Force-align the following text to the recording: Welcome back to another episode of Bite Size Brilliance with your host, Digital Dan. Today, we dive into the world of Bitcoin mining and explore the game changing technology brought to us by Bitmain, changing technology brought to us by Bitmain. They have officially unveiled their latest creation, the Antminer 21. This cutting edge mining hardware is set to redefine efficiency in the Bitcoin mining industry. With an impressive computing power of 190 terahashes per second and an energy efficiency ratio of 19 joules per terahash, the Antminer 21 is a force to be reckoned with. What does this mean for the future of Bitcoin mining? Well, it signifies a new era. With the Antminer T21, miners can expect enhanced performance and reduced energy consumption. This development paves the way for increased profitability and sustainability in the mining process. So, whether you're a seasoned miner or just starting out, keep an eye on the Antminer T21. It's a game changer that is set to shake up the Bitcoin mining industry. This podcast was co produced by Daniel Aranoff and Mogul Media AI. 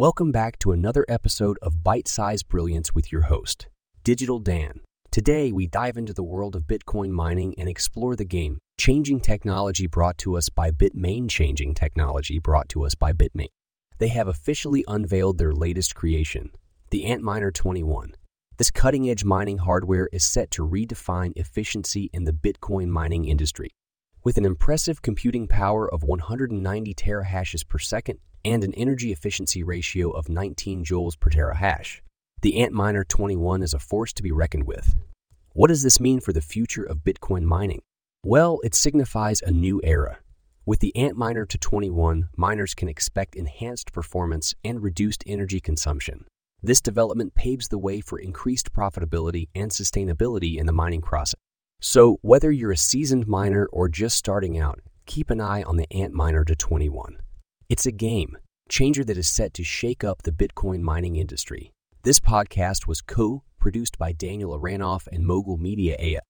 Welcome 0.00 0.32
back 0.32 0.58
to 0.60 0.72
another 0.72 1.04
episode 1.10 1.58
of 1.60 1.84
Bite 1.84 2.08
Size 2.08 2.42
Brilliance 2.42 2.94
with 2.94 3.12
your 3.12 3.20
host, 3.20 3.68
Digital 4.02 4.38
Dan. 4.38 4.80
Today, 5.10 5.52
we 5.52 5.66
dive 5.66 5.98
into 5.98 6.14
the 6.14 6.22
world 6.22 6.56
of 6.56 6.62
Bitcoin 6.62 7.10
mining 7.10 7.54
and 7.58 7.68
explore 7.68 8.16
the 8.16 8.24
game 8.24 8.60
changing 8.78 9.20
technology 9.20 9.86
brought 9.86 10.16
to 10.16 10.38
us 10.38 10.48
by 10.48 10.70
Bitmain, 10.70 11.28
changing 11.28 11.74
technology 11.74 12.38
brought 12.38 12.70
to 12.70 12.86
us 12.86 12.94
by 12.94 13.12
Bitmain. 13.12 13.50
They 13.98 14.08
have 14.08 14.26
officially 14.26 14.86
unveiled 14.88 15.36
their 15.36 15.52
latest 15.52 15.94
creation, 15.94 16.52
the 16.88 17.04
Antminer 17.04 17.52
21. 17.52 18.14
This 18.56 18.70
cutting 18.70 19.10
edge 19.10 19.26
mining 19.26 19.58
hardware 19.58 20.08
is 20.14 20.24
set 20.24 20.50
to 20.52 20.66
redefine 20.66 21.34
efficiency 21.36 22.08
in 22.14 22.24
the 22.24 22.32
Bitcoin 22.32 22.88
mining 22.88 23.26
industry. 23.26 23.68
With 24.22 24.36
an 24.36 24.44
impressive 24.44 25.00
computing 25.00 25.48
power 25.48 25.90
of 25.90 26.02
190 26.02 26.92
terahashes 26.92 27.66
per 27.66 27.78
second 27.78 28.18
and 28.44 28.62
an 28.62 28.74
energy 28.74 29.12
efficiency 29.12 29.62
ratio 29.62 30.10
of 30.10 30.28
19 30.28 30.84
joules 30.84 31.18
per 31.18 31.30
terahash, 31.30 32.02
the 32.42 32.56
Antminer 32.58 33.08
21 33.08 33.62
is 33.62 33.72
a 33.72 33.78
force 33.78 34.12
to 34.12 34.22
be 34.22 34.30
reckoned 34.30 34.66
with. 34.66 34.94
What 35.54 35.68
does 35.68 35.82
this 35.82 36.00
mean 36.00 36.20
for 36.20 36.34
the 36.34 36.42
future 36.42 36.84
of 36.84 36.98
Bitcoin 36.98 37.44
mining? 37.44 37.80
Well, 38.22 38.60
it 38.62 38.74
signifies 38.74 39.40
a 39.40 39.50
new 39.50 39.80
era. 39.82 40.18
With 40.66 40.80
the 40.80 40.92
Antminer 40.94 41.46
T21, 41.46 42.24
miners 42.36 42.74
can 42.74 42.90
expect 42.90 43.34
enhanced 43.34 43.90
performance 43.90 44.54
and 44.62 44.82
reduced 44.82 45.24
energy 45.26 45.60
consumption. 45.60 46.26
This 46.62 46.82
development 46.82 47.34
paves 47.34 47.68
the 47.68 47.78
way 47.78 48.02
for 48.02 48.18
increased 48.18 48.74
profitability 48.74 49.48
and 49.54 49.70
sustainability 49.70 50.58
in 50.58 50.66
the 50.66 50.74
mining 50.74 51.00
process. 51.00 51.39
So, 51.82 52.18
whether 52.20 52.52
you're 52.52 52.72
a 52.72 52.76
seasoned 52.76 53.26
miner 53.26 53.66
or 53.72 53.88
just 53.88 54.18
starting 54.18 54.58
out, 54.58 54.80
keep 55.06 55.30
an 55.30 55.40
eye 55.40 55.62
on 55.62 55.78
the 55.78 55.86
Antminer 55.86 56.44
T21. 56.44 57.16
It's 57.70 57.86
a 57.86 57.92
game 57.92 58.36
changer 58.68 59.02
that 59.02 59.16
is 59.16 59.28
set 59.28 59.54
to 59.54 59.64
shake 59.64 60.04
up 60.04 60.22
the 60.22 60.30
Bitcoin 60.30 60.80
mining 60.80 61.16
industry. 61.16 61.72
This 62.02 62.20
podcast 62.20 62.86
was 62.86 63.00
co 63.00 63.44
produced 63.58 63.96
by 63.96 64.12
Daniel 64.12 64.58
Aranoff 64.58 65.06
and 65.10 65.26
Mogul 65.26 65.56
Media 65.56 65.96
AI. 65.98 66.20